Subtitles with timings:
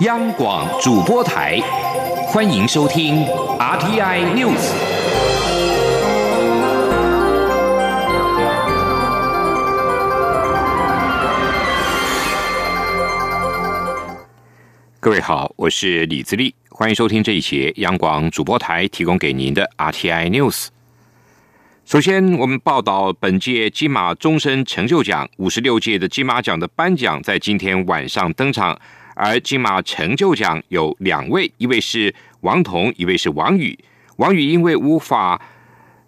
[0.00, 1.60] 央广主播台，
[2.26, 3.24] 欢迎收听
[3.60, 4.72] RTI News。
[14.98, 20.66] 各位好，我是李自立，欢迎收听这一节央广主播台提供给您的 RTI News。
[21.84, 28.76] 首先，我们报道本届金马终身成就奖五十六届的金马奖的颁奖在今天晚上登场。
[29.14, 33.78] 而金马成就奖有两位，一位是王彤，一位是王宇。
[34.16, 35.40] 王宇因为无法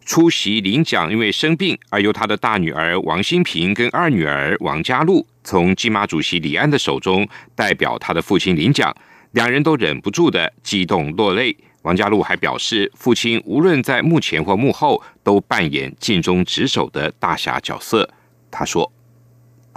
[0.05, 8.95] 出席领奖，因为生病，而由他的大女儿王新平跟二女儿王佳璐从金马主席李安的手中代表他的父亲领奖，
[9.33, 11.57] 两人都忍不住的激动落泪。
[11.83, 18.09] 王佳璐还表示，父亲无论在幕前或幕后，都扮演尽忠职守的大侠角色。
[18.51, 18.91] 他说：“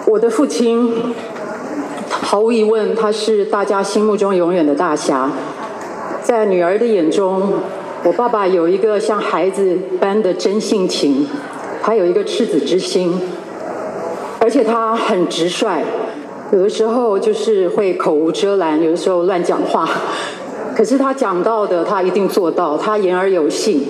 [0.08, 1.14] 我的父亲。”
[2.32, 5.32] 毫无疑问，他是大家心目中永远的大侠。
[6.22, 7.54] 在女儿的眼中，
[8.04, 11.26] 我爸爸有一个像孩子般的真性情，
[11.82, 13.20] 他有一个赤子之心，
[14.40, 15.82] 而且他很直率，
[16.52, 19.90] 有的时候就是会口无遮拦，有的时候乱讲话。
[20.78, 23.88] 可是他讲到的，他一定做到，他言而有信，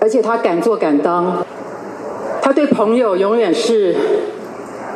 [0.00, 1.44] 而且他敢做敢当。
[2.40, 3.96] 他对朋友永远是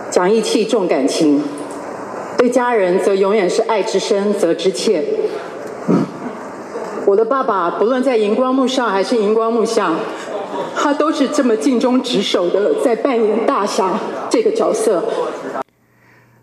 [0.09, 1.43] 讲义气、重感情。
[2.39, 5.03] 对家人则永远是爱之深责之切。
[7.07, 9.95] 我的爸爸不论在荧光幕上还是荧光幕下，
[10.77, 15.05] 他都是这么尽忠职守的在扮演大侠这个角色。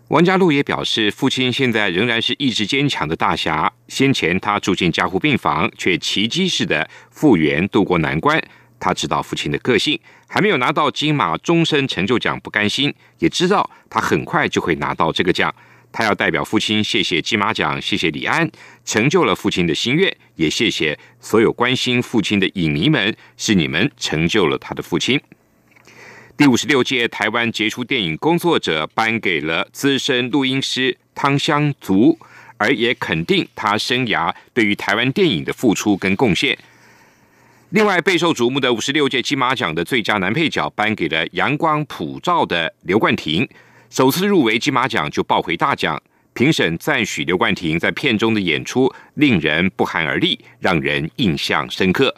[0.08, 3.72] 王家禄也表示，父亲现在仍然是意志坚强的大侠。
[3.88, 8.42] 先前他住进加护病房，却奇迹式的复原，度过难关。
[8.78, 9.98] 他知道父亲的个性，
[10.28, 15.52] 还没有拿到金马终身成就奖不甘心，也知道他很快就会拿到这个奖。
[15.96, 18.50] 他要代表父亲谢谢金马奖，谢谢李安，
[18.84, 25.20] 成就了父亲的心愿，也谢谢所有关心父亲的影迷们，是你们成就了他的父亲。
[26.36, 32.18] 第五十六届台湾杰出电影工作者颁给了资深录音师汤香竹，
[32.56, 36.58] 而也肯定他生涯对于台湾电影的付出跟贡献。
[37.70, 43.48] 另外备受瞩目的五十六届金马奖的最佳男配角颁给了阳光普照的刘冠廷。
[43.94, 52.12] 首次入围金马奖就抱回大奖，评审赞许刘冠廷在片中的演出令人不寒而栗，让人印象深刻。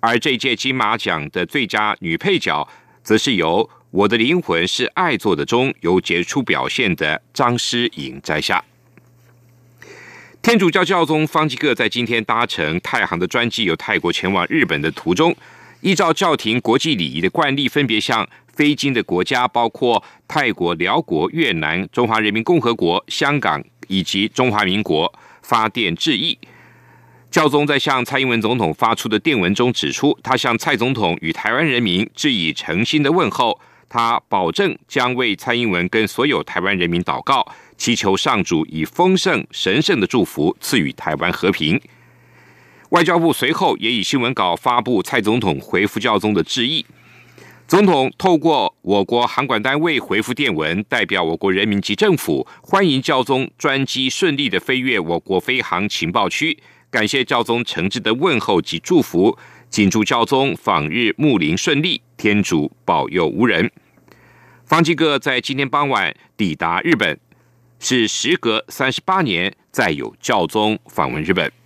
[0.00, 2.66] 而这届金马奖的最佳女配角，
[3.02, 8.64] 则是由《我的灵魂是爱做的》中有杰出表现的张诗颖摘下。
[10.40, 15.36] 天主教教宗方济各在今天搭乘太行的专机由泰国前往日本的途中，
[15.82, 18.26] 依照教廷国际礼仪的惯例，分别向。
[18.58, 26.36] 非经的国家包括泰国、辽国、越南、中华人民共和国、香港以及中华民国发电致意。
[27.30, 33.60] 教宗在向蔡英文总统发出的电文中指出，他向蔡总统与台湾人民致以诚心的问候。
[33.88, 41.80] 他保证将为蔡英文跟所有台湾人民祷告，祈求上主以丰盛神圣的祝福赐予台湾和平。
[42.88, 46.84] 外交部随后也以新闻稿发布蔡总统回复教宗的致意。
[47.68, 56.58] 总统透过我国航管单位回复电文，代表我国人民及政府欢迎教宗专机顺利的飞越我国飞航情报区，
[56.90, 59.36] 感谢教宗诚挚的问候及祝福，
[59.68, 63.70] 谨祝教宗访日睦邻顺利，天主保佑无人。
[64.64, 67.20] 方济各在今天傍晚抵达日本，
[67.78, 71.57] 是时隔三十八年再有教宗访问日本。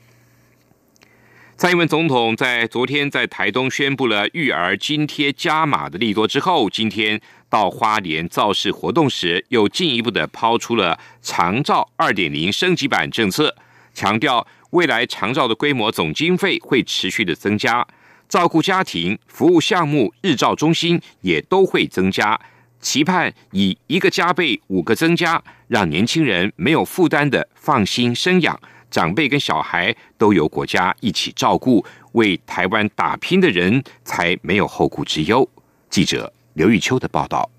[1.57, 13.55] 蔡英文总统在昨天在台东宣布了育儿津贴加码的利多之后，今天到花莲造势活动时，又进一步的抛出了长照二点零升级版政策，
[13.95, 17.87] 强调未来长照的规模总经费会持续的增加，
[18.29, 22.41] 照顾家庭服务项目日照中心也都会增加，
[22.81, 28.59] 期盼以一个加倍五个增加，让年轻人没有负担的放心生养。
[28.93, 35.49] 长辈跟小孩都由国家一起照顾，为台湾打拼的人才没有后顾之忧。
[35.91, 37.51] 记者刘玉秋的报道。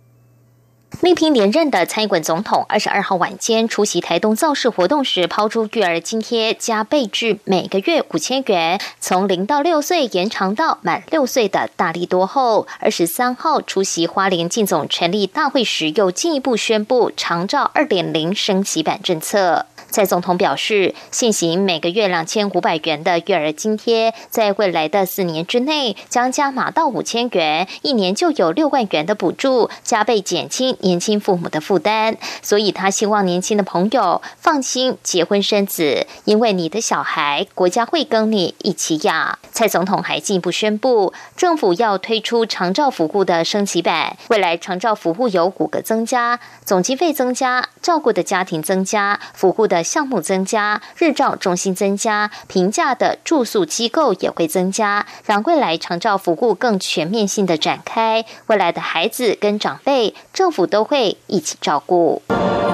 [1.02, 19.66] 力拼连任的蔡英文总统二十二号晚间出席台东造势活动时，抛出育儿津贴加倍至每个月五千元，从零到六岁延长到满六岁的大力多后，二十三号出席花莲进总成立大会时，又进一步宣布长照二点零升级版政策。
[19.94, 39.38] 蔡总统表示，现行每个月两千五百元的育儿津贴，在未来的四年之内将加码到五千元，一年就有六万元的补助，加倍减轻年轻父母的负担，所以他希望年轻的朋友放心结婚生子，因为你的小孩，国家会跟你一起养。
[39.51, 58.24] 蔡总统还进一步宣布，政府要推出长照服务的升级版，未来长照服务有五个增加，总经费增加，照顾的家庭增加，服务的项目增加，日照中心增加，平价的住宿机构也会增加，让未来长照服务更全面性的展开。
[58.48, 62.22] 未来的孩子跟长辈，政府都会一起照顾。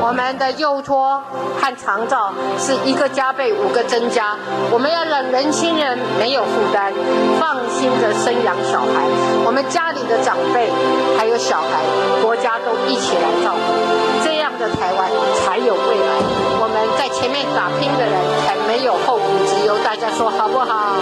[0.02, 1.22] 我们的幼托
[1.60, 4.36] 和长照是一个加倍，五个增加。
[4.72, 6.92] 我们要让年轻人没有负担，
[7.40, 9.06] 放心的生养小孩。
[9.46, 10.70] 我们家里的长辈
[11.18, 11.84] 还有小孩，
[12.24, 15.12] 国家都一起来照顾，这样的台湾
[15.46, 16.39] 才有未来。
[16.98, 18.14] 在前面打拼的人
[18.46, 19.78] 才没有后顾之忧。
[19.84, 20.96] 大家说好不好？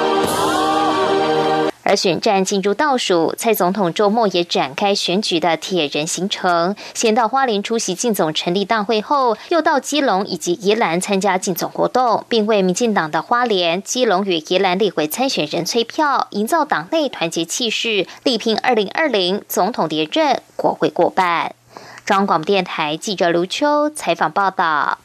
[1.84, 21.56] 而选战进入倒数，蔡总统周末也展开选举的铁人行程，先到花莲出席进总成立大会后，又到基隆以及宜兰参加进总活动，并为民进党的花莲、基隆与宜兰立委参选人催票，营造党内团结气势，力拼二零二零总统连任，国会过半。
[22.06, 24.98] 中央广播电台记者卢秋采访报道。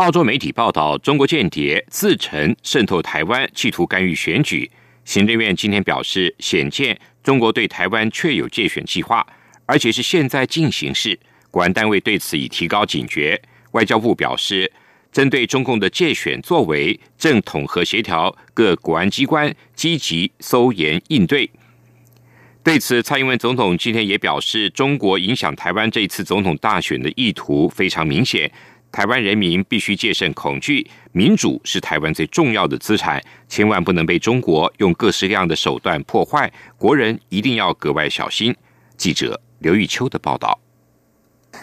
[0.00, 4.70] 澳洲媒体报道，中国间谍自称渗透台湾，企图干预选举。
[5.04, 9.26] 行政院今天表示，显见中国对台湾确有借选计划，
[9.66, 11.20] 而且是现在进行式。
[11.50, 13.38] 国安单位对此已提高警觉。
[13.72, 14.72] 外交部表示，
[15.12, 21.50] 针对中共的借选作为，正统合协调各国安机关，积极搜研应对。
[22.62, 28.50] 对此，蔡英文总统今天也表示，中国影响台湾这一次总统大选的意图非常明显。
[28.92, 36.52] 台湾人民必须戒慎恐惧，民主是台湾最重要的资产，千万不能被中国用各式各样的手段破坏。
[36.76, 38.54] 国人一定要格外小心。
[38.96, 40.58] 记者刘玉秋的报道。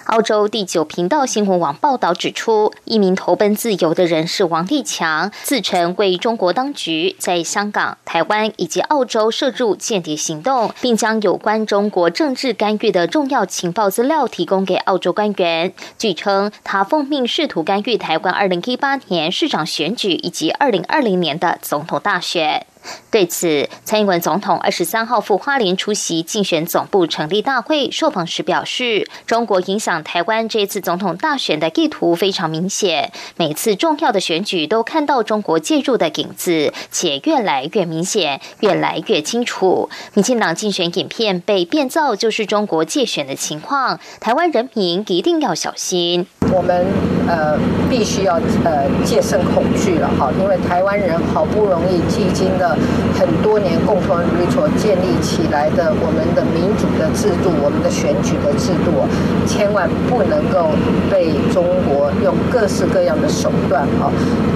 [0.05, 15.73] 澳洲第九频道新闻网报道指出，一名投奔自由的人士王立强自称为中国当局在香港、台湾以及澳洲涉入间谍行动，并将有关中国政治干预的重要情报资料提供给澳洲官员。
[15.97, 22.65] 据称，他奉命试图干预台湾二零一八年市长选举以及二零二零年的总统大选。
[23.09, 39.89] 对此，蔡英文总统二十三号赴花莲出席竞选总部成立大会，受访时表示，中国影响台湾这次总统大选的意图非常明显，每次重要的选举都看到中国介入的影子，且越来越明显，越来越清楚。
[40.13, 46.27] 民进党竞选影片被变造，就是中国借选的情况，台湾人民一定要小心。
[46.51, 46.85] 我们
[47.27, 47.57] 呃
[47.89, 52.77] 必须要呃戒慎恐惧了哈，因为台湾人好不容易历经了。
[53.17, 58.93] 很多年共同努力所建立起来的我们的民主的制度，我们的选举的制度，
[59.47, 60.69] 千万不能够
[61.09, 64.11] 被中国用各式各样的手段哈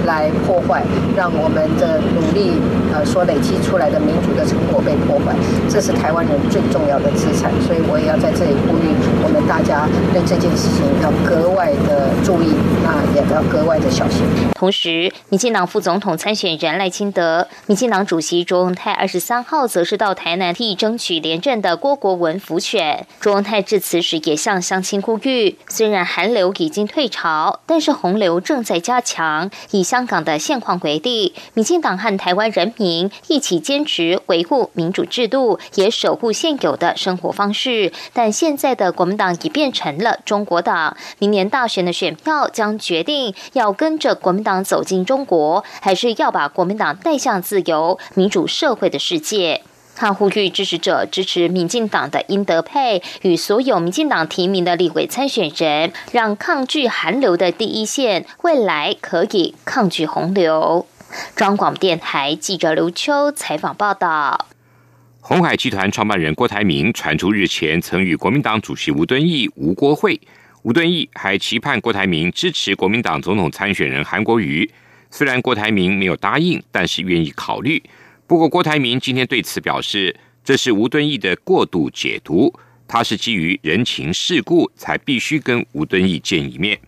[0.06, 0.82] 来破坏，
[1.16, 2.54] 让我们的努力
[2.94, 5.34] 呃所累积出来的民主的成果被破坏，
[5.68, 7.50] 这是台湾人最重要的资产。
[7.66, 14.22] 所以我也要在这里呼吁我们大家对这件事情要格外的注意，那也要格外的小心。
[14.54, 23.06] 同时，民进党副总统参选人赖清德，民进党主席卓文泰二十三号则是到台南替争取连任的郭国文辅选。
[23.20, 29.50] 卓文泰致辞时也向乡亲呼吁：虽然寒流已经退潮，但是洪流正在加强。
[29.72, 37.92] 以香港的现况为例，民进党和台湾人民一起坚持维护民主制度，也守护现有的生活方式。
[38.12, 47.98] 但现在的国民党已变成了中国党，明年大选的选票将决定要跟着国民党走进中国，还是要把国民党带向自由。
[48.14, 49.62] 民主社会的世界，
[49.96, 60.86] 他呼吁支持者支持民进党的英德佩与所有民进党提名的立委参选人，让抗拒寒流的第一线未来可以抗拒洪流。
[61.34, 64.46] 中广电台记者刘秋采访报道。
[65.24, 70.20] 红海集团创办人郭台铭传出日前曾与国民党主席吴敦义吴国会，
[70.62, 74.68] 吴敦义还期盼郭台铭支持国民党总统参选人韩国瑜。
[75.10, 77.82] 虽然郭台铭没有答应，但是愿意考虑。
[78.28, 80.14] 不过，郭台铭今天对此表示，
[80.44, 82.52] 这是吴敦义的过度解读，
[82.86, 86.78] 他是基于人情世故才必须跟吴敦义见一面。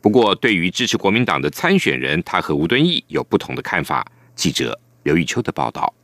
[0.00, 4.04] 不过，对于支持国民党的参选人，他和吴敦义有不同的看法。
[4.34, 5.94] 记者刘玉秋的报道。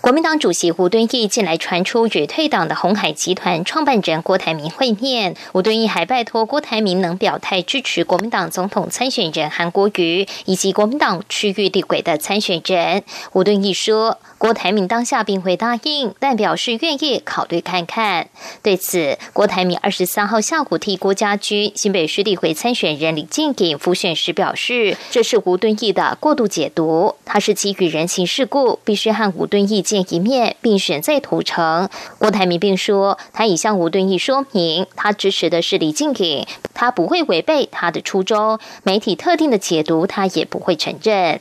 [0.00, 13.02] 国民党主席吴敦义近来传出与退党的红海集团创办人郭台铭会面，吴敦义还拜托郭台铭能表态支持国民党总统参选人韩国瑜以及国民党区域立委的参选人。
[13.32, 14.18] 吴敦义说。
[14.42, 18.26] 郭台铭当下并未答应，但表示愿意考虑看看。
[18.60, 31.88] 对此，郭台铭二十三号下午替郭家驹新北市立会参选人李静颖复选时表示，这是吴敦义的过度解读，他是基于人情世故，必须和吴敦义意见一面，并选在土城。
[32.18, 38.58] 郭台铭并说，他已向吴敦义说明，他支持的是李静颖，他不会违背他的初衷。
[38.82, 41.40] 媒体特定的解读，他也不会承认。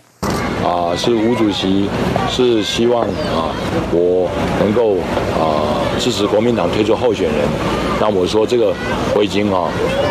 [0.63, 1.89] 啊，是吴主席
[2.29, 3.49] 是希望啊，
[3.91, 4.97] 我能够
[5.39, 7.47] 啊支持国民党推出候选人。
[7.99, 8.73] 那我说这个
[9.15, 9.69] 我已经啊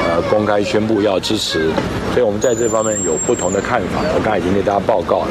[0.08, 1.70] 呃公开宣布要支持，
[2.12, 4.00] 所以我们在这方面有不同的看法。
[4.14, 5.28] 我刚才已经给大家报告了，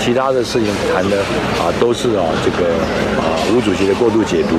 [0.00, 1.16] 其他的事情谈的
[1.60, 2.68] 啊都是啊这个
[3.20, 4.56] 啊吴主席的过度解读，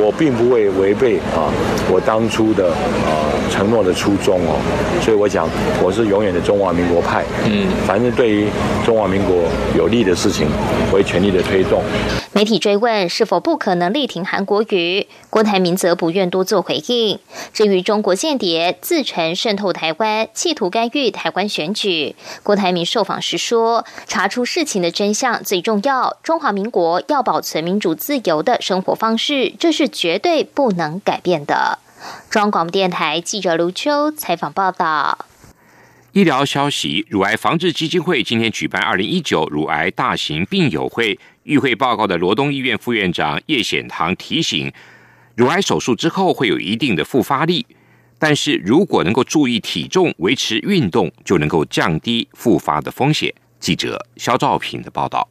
[0.00, 1.50] 我并不会违背啊
[1.90, 3.10] 我当初的啊
[3.50, 4.60] 承诺的初衷哦。
[5.00, 5.48] 所以我想
[5.82, 8.46] 我是永远的中华民国派，嗯，反正对于
[8.84, 9.36] 中华民国。
[9.76, 10.46] 有利的事情，
[10.90, 11.82] 我会全力的推动。
[12.38, 17.18] 媒体追问是否不可能力挺韩国瑜，郭台铭则不愿多做回应。
[17.52, 22.14] 至于中国间谍自称渗透台湾，企图干预台湾选举，
[22.44, 26.16] 郭台铭受访时说：“查出事情的真相最重要。
[26.22, 31.80] 中华民国要保存民主自由的生活方式，这是绝对不能改变的。”
[32.30, 35.26] 中央广播电台记者卢秋采访报道。
[36.12, 41.18] 医疗消息：乳癌防治基金会今天举办二零一九乳癌大型病友会，
[41.48, 44.70] 与会报告的罗东医院副院长叶显堂提醒，
[45.34, 47.66] 乳癌手术之后会有一定的复发力，
[48.18, 53.34] 但是如果能够注意体重、维持运动，就能够降低复发的风险。
[53.58, 55.26] 记者肖兆平的报道。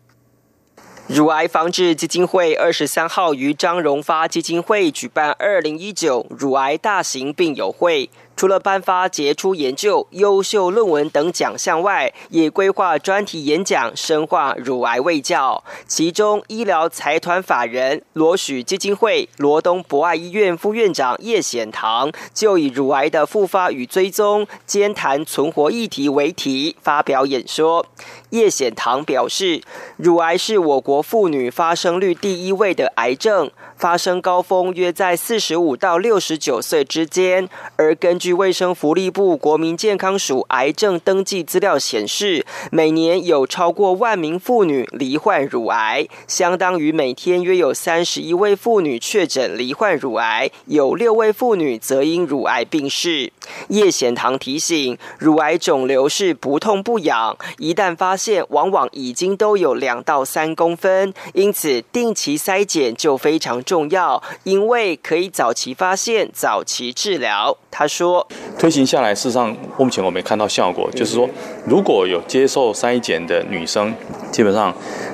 [1.07, 8.09] 乳癌防治基金会二十三号于张荣发基金会举办二零一九乳癌大型病友会。
[8.37, 15.63] 除了颁发杰出研究、优秀论文等奖项外，也规划专题演讲，深化乳癌卫教。
[15.87, 27.87] 其中，医疗财团法人罗许基金会罗东博爱医院副院长叶显堂就以乳癌的复发与追踪、兼谈存活议题为题发表演说。
[28.29, 29.63] 叶显堂表示，
[29.95, 33.49] 乳癌是我国妇女发生率第一位的癌症。
[33.77, 53.31] 发生高峰约在四十五到六十九岁之间，而根据卫生福利部国民健康署癌症登记资料显示，每年有超过万名妇女罹患乳癌，相当于每天约有三十一位妇女确诊罹患乳癌，有六位妇女则因乳癌病逝。
[53.69, 63.63] 叶显堂提醒，乳癌肿瘤是不痛不痒，一旦发现，往往已经都有两到三公分，因此定期筛检就非常。
[63.67, 67.55] 重要，因为可以早期发现、早期治疗。
[67.69, 68.25] 他说
[68.57, 70.89] ：“推行下来，事实上目前我没看到效果。
[70.91, 71.29] 就是说，
[71.67, 73.93] 如果有接受筛检的女生，
[74.31, 74.73] 基本上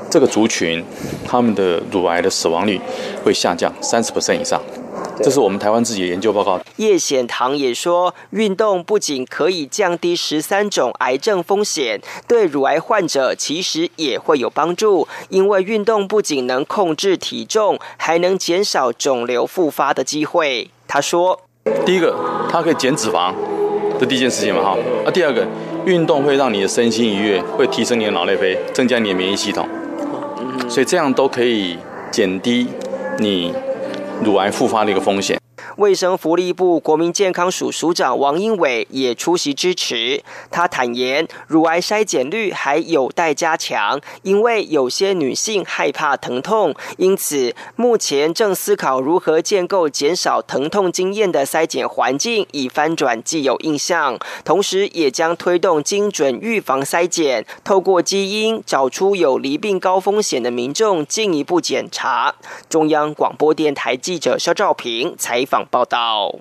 [0.10, 0.86] 这个族群，
[1.28, 2.80] 他们的乳癌的死亡率
[3.26, 4.62] 会下降三十以上。”
[5.22, 6.60] 这是我们台湾自己的研究报告。
[6.78, 15.08] 叶显堂也说，运动不仅可以降低十三种癌症风险，对乳癌患者其实也会有帮助。
[15.30, 20.70] 因为运动不仅能控制体重，还能减少肿瘤复发的机会。
[20.88, 21.40] 他说
[21.86, 22.16] ：“第一个，
[22.50, 23.34] 它可以减脂肪，
[24.00, 24.78] 这第一件事情嘛，哈。
[25.06, 25.46] 啊，第二个，
[25.86, 29.68] 运动会让你的身心愉悦，会提升你的脑内啡，增加你的免疫系统，
[30.68, 31.78] 所以这样都可以
[32.12, 32.68] 减低
[33.20, 33.54] 你。”
[34.22, 35.43] 乳癌复发的一个风险。
[35.78, 40.22] 卫生福利部国民健康署署长王英伟也出席支持。
[40.52, 54.20] 他坦言，乳癌筛检率还有待加强，因为有些女性害怕疼痛，因此目前正思考如何建构减少疼痛经验的筛检环境，以翻转既有印象。
[54.46, 62.36] 同时，也将推动精准预防筛检，透过基因找出有离病高风险的民众，进一步检查。
[62.70, 65.63] 中央广播电台记者肖照平采访。
[65.70, 66.34] 报道：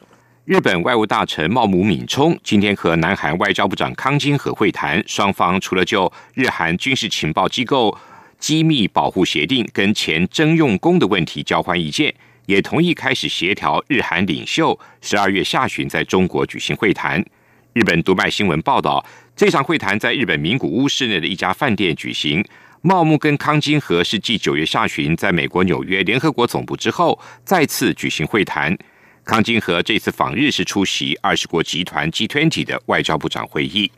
[0.44, 7.96] 日本外务大臣茂木敏充今天和南韩外交部长康金和会谈，双方除了就日韩军事情报机构
[8.38, 12.14] 机密保护协定跟前征用工的问题交换意见，
[12.46, 17.24] 也同意开始协调日韩领袖十二月下旬在中国举行会谈。
[17.72, 22.44] 日本读卖新闻报道，这场会谈在日本名古屋市内的一家饭店举行。
[22.84, 28.76] 茂木跟康金和是继九月下旬在美国纽约联合国总部之后，再次举行会谈。
[29.24, 33.90] 康金和这次访日是出席二十国集团 G20 的外交部长会议。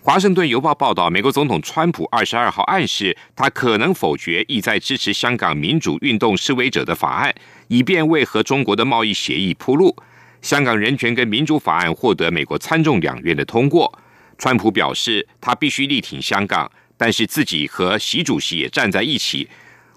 [0.00, 7.32] 华盛顿邮报报道，美国总统川普二十二号暗示，他可能否决意在支持香港民主运动示威者的法案，
[7.68, 9.94] 以便为和中国的贸易协议铺路。
[10.42, 13.96] 香港人权跟民主法案获得美国参众两院的通过。
[14.36, 19.48] 川普表示，他必须力挺香港，但是自己和习主席也站在一起。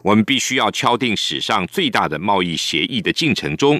[0.04, 3.80] 我们必须要敲定史上最大的贸易协议的进程中